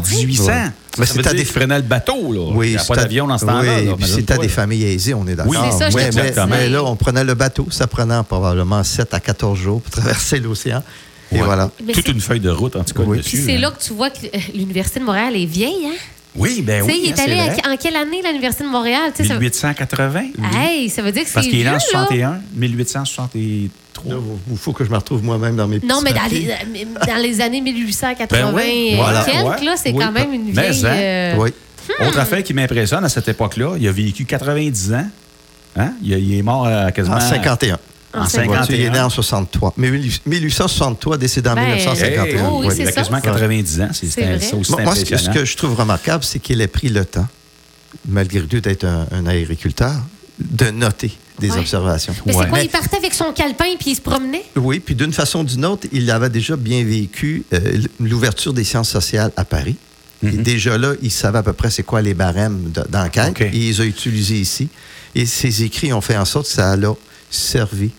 Oui. 0.00 0.16
1800. 0.24 0.46
Ouais. 0.46 0.52
Ça, 0.54 0.72
Mais 0.96 1.04
ça 1.04 1.12
c'est 1.12 1.26
à 1.26 1.32
des- 1.34 1.44
le 1.76 1.82
bateau, 1.82 2.32
là. 2.32 2.50
Il 2.64 2.70
n'y 2.70 2.76
a 2.76 2.78
c'est 2.78 2.88
pas 2.88 2.96
d'avion 2.96 3.26
dans 3.26 3.36
ce 3.36 3.44
temps-là. 3.44 3.76
Oui, 3.80 3.84
là, 3.84 3.92
puis 3.94 4.06
c'était 4.08 4.38
des 4.38 4.48
familles 4.48 4.84
aisées, 4.84 5.12
on 5.12 5.26
est 5.26 5.34
d'accord. 5.34 5.52
Oui, 5.52 5.58
c'est 5.70 5.90
ça, 5.90 6.46
mais, 6.46 6.46
mais 6.48 6.68
là, 6.70 6.82
on 6.82 6.96
prenait 6.96 7.24
le 7.24 7.34
bateau, 7.34 7.66
ça 7.70 7.86
prenait 7.86 8.22
probablement 8.26 8.82
7 8.82 9.12
à 9.12 9.20
14 9.20 9.58
jours 9.58 9.82
pour 9.82 9.90
traverser 9.90 10.40
l'océan. 10.40 10.82
Et 11.30 11.34
Ouais. 11.34 11.42
voilà. 11.42 11.70
Mais 11.84 11.92
Toute 11.92 12.08
une 12.08 12.22
feuille 12.22 12.40
de 12.40 12.48
route, 12.48 12.74
en 12.74 12.84
tout 12.84 12.94
cas, 12.94 13.02
Oui. 13.06 13.18
Puis 13.22 13.36
c'est 13.36 13.56
hein. 13.56 13.60
là 13.60 13.70
que 13.70 13.82
tu 13.82 13.92
vois 13.92 14.08
que 14.08 14.20
l'Université 14.54 14.98
de 14.98 15.04
Montréal 15.04 15.36
est 15.36 15.44
vieille, 15.44 15.88
hein? 15.88 15.96
Oui, 16.36 16.62
ben 16.62 16.84
tu 16.84 16.90
sais, 16.92 16.96
oui. 16.96 17.00
il 17.04 17.08
hein, 17.08 17.12
est 17.12 17.16
c'est 17.16 17.22
allé 17.22 17.38
à- 17.64 17.72
en 17.72 17.76
quelle 17.76 17.96
année, 17.96 18.20
l'Université 18.24 18.64
de 18.64 18.68
Montréal? 18.68 19.10
Tu 19.14 19.22
sais, 19.22 19.28
ça- 19.28 19.34
1880. 19.38 20.22
Hey, 20.54 20.88
ça 20.88 21.02
veut 21.02 21.10
dire 21.10 21.22
que 21.22 21.28
c'est 21.28 21.34
Parce 21.34 21.46
qu'il 21.46 21.60
est 21.66 21.68
en 21.68 21.72
là. 21.72 21.78
61, 21.80 22.40
1863. 22.54 23.70
Il 24.50 24.56
faut 24.56 24.72
que 24.72 24.84
je 24.84 24.90
me 24.90 24.96
retrouve 24.96 25.24
moi-même 25.24 25.56
dans 25.56 25.66
mes 25.66 25.76
petits 25.80 25.86
Non, 25.88 26.00
mais 26.02 26.12
dans 26.12 26.26
les, 26.30 26.84
dans 27.06 27.20
les 27.22 27.40
années 27.40 27.60
1880 27.60 28.52
Ben 28.52 28.54
oui, 28.54 28.88
et 28.92 28.96
voilà, 28.96 29.24
quelques, 29.24 29.44
ouais. 29.60 29.64
là, 29.64 29.74
c'est 29.76 29.90
Oui, 29.92 30.04
quand 30.04 30.12
même 30.12 30.32
une 30.32 30.52
mais 30.54 30.70
vieille... 30.70 30.86
hein. 30.86 30.90
euh, 30.90 31.34
Oui. 31.38 31.50
Autre 32.06 32.18
affaire 32.20 32.42
qui 32.44 32.52
m'impressionne 32.54 33.04
à 33.04 33.08
cette 33.08 33.28
époque-là, 33.28 33.74
il 33.80 33.88
a 33.88 33.92
vécu 33.92 34.24
90 34.24 34.92
ans. 34.92 35.06
Hein? 35.76 35.92
Il, 36.02 36.12
il 36.12 36.38
est 36.38 36.42
mort 36.42 36.66
à 36.66 36.92
quasiment... 36.92 37.16
En 37.16 37.20
51. 37.20 37.78
En 38.14 38.20
En 38.22 38.26
51. 38.26 38.66
Tu, 38.66 38.72
il 38.74 38.80
est 38.80 38.90
né 38.90 38.96
51. 38.96 39.04
en 39.06 39.10
63. 39.10 39.74
Mais 39.76 39.90
1863, 39.90 41.16
décédé 41.18 41.48
en 41.50 41.54
Ben, 41.54 41.66
1951. 41.74 42.24
Hey, 42.24 42.36
Oh, 42.50 42.60
oui, 42.60 42.66
Oui. 42.68 42.74
il 42.78 42.88
a 42.88 42.92
quasiment 42.92 43.20
90 43.20 43.80
ans. 43.82 43.88
C'est 43.92 44.06
aussi 44.54 44.72
Moi, 44.72 44.94
ce, 44.94 45.04
que, 45.04 45.16
ce 45.18 45.30
que 45.30 45.44
je 45.44 45.56
trouve 45.56 45.74
remarquable, 45.74 46.24
c'est 46.24 46.38
qu'il 46.38 46.60
ait 46.60 46.66
pris 46.68 46.88
le 46.88 47.04
temps, 47.04 47.26
malgré 48.08 48.40
tout 48.42 48.60
d'être 48.60 48.84
un, 48.84 49.06
un 49.12 49.26
agriculteur, 49.26 49.92
de 50.38 50.70
noter 50.70 51.12
des 51.38 51.50
Ouais. 51.50 51.58
observations. 51.58 52.14
Mais 52.26 52.34
Ouais. 52.34 52.42
c'est 52.44 52.48
quoi, 52.48 52.58
Mais- 52.58 52.64
il 52.64 52.68
partait 52.70 52.96
avec 52.96 53.12
son 53.14 53.32
calepin 53.32 53.64
puis 53.78 53.90
il 53.90 53.94
se 53.96 54.00
promenait? 54.00 54.44
Oui, 54.56 54.80
puis 54.80 54.94
d'une 54.94 55.12
façon 55.12 55.40
ou 55.40 55.44
d'une 55.44 55.64
autre, 55.66 55.86
il 55.92 56.10
avait 56.10 56.30
déjà 56.30 56.56
bien 56.56 56.82
vécu 56.84 57.44
euh, 57.52 57.82
l'ouverture 58.00 58.52
des 58.52 58.64
sciences 58.64 58.88
sociales 58.88 59.32
à 59.36 59.44
Paris. 59.44 59.76
Et 60.24 60.30
déjà 60.30 60.76
là, 60.78 60.94
il 61.00 61.12
savait 61.12 61.38
à 61.38 61.42
peu 61.44 61.52
près 61.52 61.70
c'est 61.70 61.84
quoi 61.84 62.02
les 62.02 62.12
barèmes 62.14 62.72
de- 62.72 62.84
d'enquête. 62.88 63.30
OK. 63.30 63.40
Et 63.42 63.50
il 63.52 63.68
les 63.68 63.80
a 63.80 63.84
utilisés 63.84 64.38
ici. 64.40 64.68
Et 65.14 65.26
ses 65.26 65.62
écrits 65.62 65.92
ont 65.92 66.00
fait 66.00 66.16
en 66.16 66.24
sorte 66.24 66.46
que 66.46 66.52
ça 66.52 66.76
l'a 66.76 66.92
servi 67.30 67.90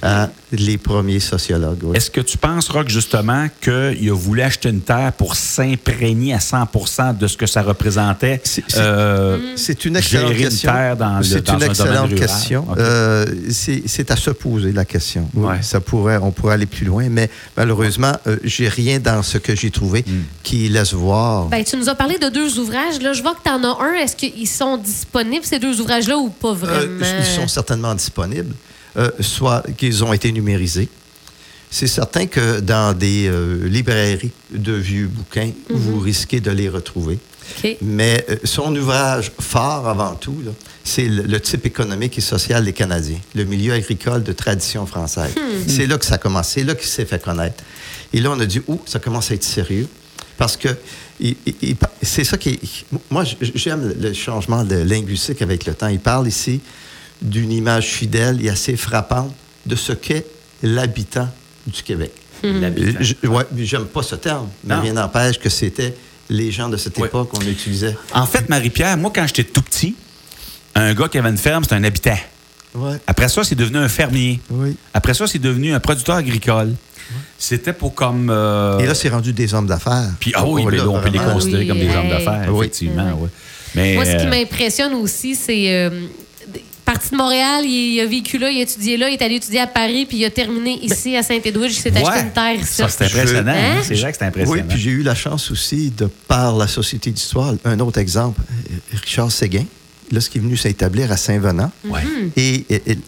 à 0.00 0.28
les 0.52 0.78
premiers 0.78 1.18
sociologues. 1.18 1.80
oui. 1.82 1.96
Est-ce 1.96 2.10
que 2.10 2.20
tu 2.20 2.38
penses, 2.38 2.68
Rock, 2.68 2.88
justement, 2.88 3.48
qu'il 3.60 4.08
a 4.10 4.14
voulu 4.14 4.42
acheter 4.42 4.68
une 4.68 4.80
terre 4.80 5.12
pour 5.12 5.34
s'imprégner 5.34 6.34
à 6.34 6.38
100% 6.38 7.14
de 7.18 7.26
ce 7.26 7.36
que 7.36 7.46
ça 7.46 7.62
représentait? 7.62 8.40
C'est- 8.44 8.62
euh, 8.76 9.38
C'est 9.56 9.84
une 9.86 9.96
excellente 9.96 10.28
gérer 10.28 10.42
une 10.44 10.48
question. 10.50 10.70
terre 10.72 10.96
dans 10.96 11.18
le- 11.18 11.24
C'est 11.24 11.44
dans 11.46 11.54
une 11.54 11.56
un 11.56 11.58
domaine 11.58 11.70
excellente 11.70 12.10
rural. 12.10 12.14
question. 12.28 12.66
OK. 12.70 12.78
Euh, 12.78 13.26
c'est 13.50 14.10
à 14.12 14.16
se 14.16 14.30
poser 14.30 14.70
la 14.72 14.84
question. 14.84 15.28
Oui, 15.34 15.46
Ouais. 15.48 15.62
ça 15.62 15.80
pourrait, 15.80 16.18
on 16.22 16.30
pourrait 16.30 16.54
aller 16.54 16.66
plus 16.66 16.86
loin, 16.86 17.08
mais 17.10 17.28
malheureusement, 17.56 18.12
euh, 18.28 18.36
j'ai 18.44 18.68
rien 18.68 19.00
dans 19.00 19.22
ce 19.24 19.38
que 19.38 19.56
j'ai 19.56 19.70
trouvé 19.72 20.04
Hmm. 20.06 20.22
qui 20.44 20.68
laisse 20.68 20.92
voir. 20.94 21.46
Ben, 21.46 21.64
tu 21.64 21.76
nous 21.76 21.88
as 21.88 21.94
parlé 21.96 22.18
de 22.18 22.28
deux 22.28 22.58
ouvrages. 22.60 23.00
Là, 23.02 23.14
je 23.14 23.22
vois 23.22 23.34
que 23.34 23.42
tu 23.44 23.50
en 23.50 23.64
as 23.64 23.82
un. 23.82 23.94
Est-ce 23.94 24.14
qu'ils 24.14 24.46
sont 24.48 24.76
disponibles, 24.76 25.44
ces 25.44 25.58
deux 25.58 25.80
ouvrages-là, 25.80 26.16
ou 26.18 26.28
pas 26.28 26.50
Euh, 26.50 26.52
vraiment? 26.54 27.04
ils 27.18 27.24
sont 27.40 27.48
certainement 27.48 27.94
disponibles, 27.96 28.54
euh, 28.98 29.10
soit 29.20 29.64
qu'ils 29.76 30.02
ont 30.04 30.12
été 30.12 30.32
numérisés. 30.32 30.88
C'est 31.70 31.86
certain 31.86 32.26
que 32.26 32.60
dans 32.60 32.96
des 32.96 33.28
euh, 33.28 33.68
librairies 33.68 34.32
de 34.50 34.72
vieux 34.72 35.06
bouquins, 35.06 35.50
vous 35.68 36.00
risquez 36.00 36.40
de 36.40 36.50
les 36.50 36.68
retrouver. 36.68 37.18
Mais 37.82 38.24
euh, 38.28 38.36
son 38.44 38.74
ouvrage 38.74 39.32
phare 39.40 39.86
avant 39.86 40.14
tout, 40.14 40.42
c'est 40.84 41.08
le, 41.08 41.22
le 41.22 41.40
type 41.40 41.66
économique 41.66 42.16
et 42.18 42.20
social 42.20 42.64
des 42.64 42.72
Canadiens, 42.72 43.20
le 43.34 43.44
milieu 43.44 43.72
agricole 43.72 44.22
de 44.22 44.32
tradition 44.32 44.86
française. 44.86 45.34
C'est 45.66 45.86
là 45.86 45.98
que 45.98 46.04
ça 46.04 46.14
a 46.14 46.18
commencé, 46.18 46.60
c'est 46.60 46.66
là 46.66 46.74
qu'il 46.74 46.88
s'est 46.88 47.04
fait 47.04 47.22
connaître. 47.22 47.62
Et 48.12 48.20
là, 48.20 48.30
on 48.30 48.40
a 48.40 48.46
dit, 48.46 48.62
oh, 48.66 48.80
ça 48.86 48.98
commence 48.98 49.30
à 49.30 49.34
être 49.34 49.44
sérieux. 49.44 49.86
Parce 50.38 50.56
que 50.56 50.68
c'est 52.00 52.24
ça 52.24 52.38
qui. 52.38 52.58
Moi, 53.10 53.24
j'aime 53.40 53.94
le 54.00 54.12
changement 54.12 54.64
de 54.64 54.76
linguistique 54.76 55.42
avec 55.42 55.66
le 55.66 55.74
temps. 55.74 55.88
Il 55.88 55.98
parle 55.98 56.28
ici 56.28 56.60
d'une 57.22 57.50
image 57.52 57.86
fidèle 57.86 58.44
et 58.44 58.48
assez 58.48 58.76
frappante 58.76 59.34
de 59.66 59.74
ce 59.76 59.92
qu'est 59.92 60.24
l'habitant 60.62 61.28
du 61.66 61.82
Québec. 61.82 62.12
ouais, 62.44 63.44
j'aime 63.56 63.86
pas 63.86 64.02
ce 64.02 64.14
terme, 64.14 64.48
mais 64.64 64.76
Non. 64.76 64.82
rien 64.82 64.92
n'empêche 64.94 65.38
que 65.38 65.48
c'était 65.48 65.94
les 66.30 66.50
gens 66.52 66.68
de 66.68 66.76
cette 66.76 66.98
époque 66.98 67.30
qu'on 67.30 67.40
utilisait. 67.42 67.96
En 68.12 68.26
fait, 68.26 68.48
Marie-Pierre, 68.48 68.96
moi, 68.96 69.10
quand 69.14 69.26
j'étais 69.26 69.44
tout 69.44 69.62
petit, 69.62 69.96
un 70.74 70.94
gars 70.94 71.08
qui 71.08 71.18
avait 71.18 71.30
une 71.30 71.38
ferme, 71.38 71.64
c'était 71.64 71.74
un 71.76 71.84
habitant. 71.84 72.18
Ouais. 72.74 72.96
Après 73.06 73.28
ça, 73.28 73.42
c'est 73.44 73.54
devenu 73.54 73.78
un 73.78 73.88
fermier. 73.88 74.40
Oui. 74.50 74.76
Après 74.94 75.14
ça, 75.14 75.26
c'est 75.26 75.38
devenu 75.38 75.72
un 75.72 75.80
producteur 75.80 76.16
agricole. 76.16 76.74
C'était 77.38 77.72
pour 77.72 77.94
comme... 77.94 78.28
euh, 78.30 78.78
Et 78.78 78.86
là, 78.86 78.94
c'est 78.94 79.08
rendu 79.08 79.32
des 79.32 79.54
hommes 79.54 79.66
d'affaires. 79.66 80.10
Puis, 80.20 80.32
ah 80.34 80.44
oui, 80.46 80.62
Oh, 80.66 80.70
mais 80.70 80.76
là, 80.76 80.88
on 80.88 81.00
peut 81.00 81.08
les 81.08 81.18
considérer 81.18 81.62
oui, 81.62 81.68
comme 81.68 81.78
des 81.78 81.88
hommes 81.96 82.10
d'affaires, 82.10 82.48
Oui. 82.52 82.66
effectivement. 82.66 83.12
ouais. 83.14 83.28
Mais, 83.74 83.94
Moi, 83.94 84.04
ce 84.04 84.10
qui 84.16 84.26
euh, 84.26 84.30
m'impressionne 84.30 84.92
aussi, 84.94 85.34
c'est. 85.34 85.72
euh, 85.74 85.90
parti 86.88 87.10
de 87.10 87.16
Montréal, 87.16 87.64
il, 87.64 87.96
il 87.96 88.00
a 88.00 88.06
vécu 88.06 88.38
là, 88.38 88.50
il 88.50 88.58
a 88.60 88.62
étudié 88.62 88.96
là, 88.96 89.10
il 89.10 89.14
est 89.14 89.22
allé 89.22 89.34
étudier 89.34 89.60
à 89.60 89.66
Paris, 89.66 90.06
puis 90.06 90.16
il 90.16 90.24
a 90.24 90.30
terminé 90.30 90.78
ici 90.82 91.16
à 91.16 91.22
Saint-Édouard. 91.22 91.68
Il 91.68 91.74
s'est 91.74 91.94
acheté 91.94 92.08
ouais. 92.08 92.22
une 92.22 92.32
terre 92.32 92.54
ici. 92.54 92.74
Ça, 92.74 92.88
c'est 92.88 93.04
impressionnant. 93.04 93.52
Hein? 93.52 93.82
C'est 93.82 93.94
vrai 93.94 94.12
que 94.12 94.18
c'est 94.18 94.24
impressionnant. 94.24 94.62
Oui, 94.62 94.68
puis 94.68 94.78
j'ai 94.80 94.90
eu 94.90 95.02
la 95.02 95.14
chance 95.14 95.50
aussi 95.50 95.90
de, 95.90 96.06
par 96.26 96.56
la 96.56 96.66
Société 96.66 97.10
d'histoire, 97.10 97.54
un 97.64 97.80
autre 97.80 97.98
exemple, 97.98 98.40
euh, 98.40 98.74
Richard 99.02 99.30
Séguin, 99.30 99.66
lorsqu'il 100.10 100.40
est 100.40 100.44
venu 100.44 100.56
s'établir 100.56 101.12
à 101.12 101.18
Saint-Venant. 101.18 101.70
Ouais. 101.84 102.00
Et, 102.36 102.64
et, 102.70 102.82
et 102.92 102.98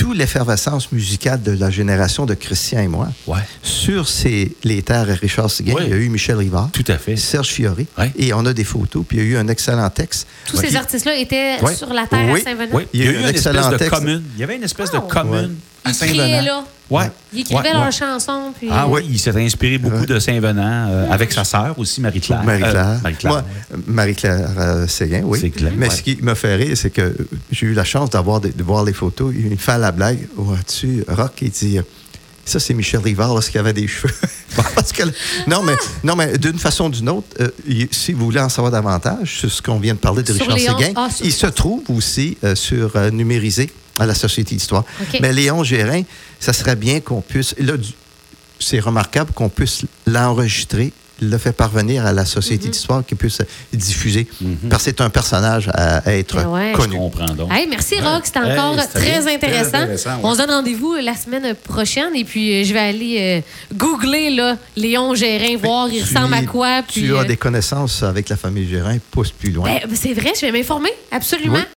toute 0.00 0.16
l'effervescence 0.16 0.92
musicale 0.92 1.42
de 1.42 1.52
la 1.52 1.68
génération 1.70 2.24
de 2.24 2.32
Christian 2.34 2.80
et 2.80 2.88
moi, 2.88 3.08
Ouais. 3.26 3.40
sur 3.62 4.08
ces, 4.08 4.52
les 4.64 4.82
terres 4.82 5.10
à 5.10 5.14
Richard 5.14 5.50
Séguin, 5.50 5.74
Oui. 5.76 5.82
il 5.86 5.90
y 5.90 5.92
a 5.92 5.96
eu 5.96 6.08
Michel 6.08 6.36
Rivard, 6.36 6.70
Tout 6.72 6.84
à 6.88 6.96
fait. 6.96 7.16
Serge 7.16 7.48
Fiori, 7.48 7.86
Ouais. 7.98 8.10
et 8.16 8.32
on 8.32 8.46
a 8.46 8.52
des 8.54 8.64
photos, 8.64 9.04
puis 9.06 9.18
il 9.18 9.24
y 9.24 9.26
a 9.26 9.30
eu 9.30 9.36
un 9.36 9.48
excellent 9.48 9.90
texte. 9.90 10.26
Tous 10.46 10.56
Ouais. 10.58 10.68
ces 10.68 10.76
artistes-là 10.76 11.16
étaient 11.16 11.56
Ouais. 11.62 11.74
sur 11.74 11.92
la 11.92 12.06
terre 12.06 12.30
Oui. 12.32 12.40
à 12.40 12.44
Saint-Venant. 12.44 12.70
Oui, 12.72 12.86
il 12.94 13.00
y 13.04 13.06
a 13.06 13.06
eu 13.06 13.08
un 13.08 13.12
une 13.20 13.24
espèce 13.26 13.46
excellent 13.46 13.70
de 13.70 13.76
texte. 13.76 13.94
commune. 13.94 14.22
Il 14.36 14.40
y 14.40 14.42
avait 14.42 14.56
une 14.56 14.62
espèce 14.64 14.90
de 14.90 14.96
Oh. 14.98 15.02
commune 15.02 15.56
à 15.84 15.90
Ils 15.90 15.96
criaient 15.96 16.14
Saint-Venant. 16.16 16.42
là. 16.44 16.64
Ouais. 16.90 17.10
Ils 17.32 17.40
écrivaient 17.40 17.60
Ouais, 17.60 17.72
leurs 17.72 17.84
ouais. 17.84 17.92
chansons. 17.92 18.52
Puis... 18.58 18.68
Ah 18.70 18.88
oui, 18.88 19.02
il 19.08 19.18
s'est 19.18 19.30
inspiré 19.40 19.78
beaucoup 19.78 19.98
Ouais. 20.00 20.06
de 20.06 20.18
Saint-Venant 20.18 20.88
euh, 20.90 21.10
avec 21.10 21.32
sa 21.32 21.44
sœur 21.44 21.78
aussi, 21.78 22.00
Marie-Claire. 22.00 22.42
Marie-Claire. 22.42 23.00
Euh, 23.04 23.76
Marie-Claire. 23.86 24.50
Euh, 24.58 24.86
Séguin, 24.88 25.22
oui. 25.24 25.38
C'est 25.40 25.50
clair, 25.50 25.72
Mais 25.76 25.88
ouais. 25.88 25.94
ce 25.94 26.02
qui 26.02 26.18
me 26.20 26.34
fait 26.34 26.56
rire, 26.56 26.76
c'est 26.76 26.90
que 26.90 27.16
j'ai 27.52 27.66
eu 27.66 27.74
la 27.74 27.84
chance 27.84 28.10
d'avoir 28.10 28.40
de, 28.40 28.48
de 28.48 28.62
voir 28.64 28.84
les 28.84 28.92
photos. 28.92 29.32
Il 29.38 29.50
me 29.50 29.56
fait 29.56 29.78
la 29.78 29.92
blague. 29.92 30.26
Vois-tu, 30.36 31.04
Rock, 31.08 31.32
il 31.42 31.50
dit 31.50 31.78
Ça, 32.44 32.58
c'est 32.58 32.74
Michel 32.74 33.00
Rivard 33.00 33.28
lorsqu'il 33.34 33.60
avait 33.60 33.72
des 33.72 33.86
cheveux. 33.86 34.12
Parce 34.74 34.90
que, 34.92 35.04
non, 35.46 35.62
mais, 35.62 35.74
non, 36.02 36.16
mais 36.16 36.36
d'une 36.38 36.58
façon 36.58 36.86
ou 36.86 36.90
d'une 36.90 37.08
autre, 37.08 37.28
euh, 37.40 37.48
si 37.92 38.12
vous 38.12 38.24
voulez 38.24 38.40
en 38.40 38.48
savoir 38.48 38.72
davantage 38.72 39.38
sur 39.38 39.50
ce 39.50 39.62
qu'on 39.62 39.78
vient 39.78 39.94
de 39.94 40.00
parler 40.00 40.24
de 40.24 40.32
Sur 40.32 40.48
Richard 40.52 40.76
Léon- 40.76 40.86
Séguin, 40.88 40.92
ah, 40.96 41.08
il 41.22 41.32
se 41.32 41.46
trouve 41.46 41.82
aussi 41.88 42.36
euh, 42.42 42.56
sur 42.56 42.96
euh, 42.96 43.10
numérisé 43.10 43.70
à 44.00 44.06
la 44.06 44.14
Société 44.14 44.54
d'histoire. 44.54 44.84
Mais 45.20 45.32
Léon 45.32 45.62
Gérin, 45.64 46.02
ça 46.38 46.52
serait 46.52 46.76
bien 46.76 47.00
qu'on 47.00 47.20
puisse. 47.20 47.54
Là, 47.58 47.74
c'est 48.58 48.80
remarquable 48.80 49.32
qu'on 49.32 49.48
puisse 49.48 49.82
l'enregistrer, 50.06 50.92
le 51.22 51.36
faire 51.36 51.52
parvenir 51.52 52.06
à 52.06 52.12
la 52.14 52.24
Société 52.24 52.66
Mhm. 52.66 52.70
d'histoire 52.72 53.04
qui 53.06 53.14
puisse 53.14 53.42
diffuser. 53.74 54.26
Parce 54.70 54.84
que 54.84 54.90
c'est 54.90 55.00
un 55.02 55.10
personnage 55.10 55.68
à, 55.74 55.98
à 55.98 56.12
être. 56.14 56.38
Je 56.40 56.74
connu. 56.74 56.96
comprends 56.96 57.26
donc. 57.34 57.52
Hey, 57.52 57.66
merci 57.68 58.00
Rock, 58.00 58.22
c'était 58.24 58.38
encore 58.38 58.74
très 58.94 59.26
intéressant. 59.34 59.70
très 59.70 59.82
intéressant, 59.82 60.10
ouais. 60.14 60.20
On 60.22 60.32
se 60.32 60.38
donne 60.38 60.50
rendez-vous 60.50 60.94
la 60.94 61.14
semaine 61.14 61.54
prochaine 61.54 62.14
et 62.16 62.24
puis 62.24 62.54
euh, 62.62 62.64
je 62.64 62.72
vais 62.72 62.78
aller 62.80 63.16
euh, 63.20 63.74
googler 63.76 64.30
là, 64.30 64.56
Léon 64.76 65.14
Gérin, 65.14 65.58
voir 65.62 65.88
il 65.92 66.00
ressemble 66.02 66.32
à 66.32 66.42
quoi. 66.44 66.82
Puis, 66.88 67.02
Tu 67.02 67.14
as 67.14 67.20
euh, 67.20 67.24
des 67.24 67.36
connaissances 67.36 68.02
avec 68.02 68.30
la 68.30 68.36
famille 68.38 68.66
Gérin, 68.66 68.96
pousse 69.10 69.30
plus 69.30 69.50
loin. 69.50 69.64
ben, 69.70 69.90
c'est 69.94 70.14
vrai, 70.14 70.32
je 70.34 70.40
vais 70.46 70.52
m'informer, 70.52 70.90
absolument. 71.12 71.56
Oui. 71.56 71.62